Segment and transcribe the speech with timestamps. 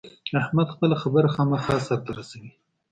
[0.41, 2.51] احمد خپله خبره خامخا سر ته رسوي.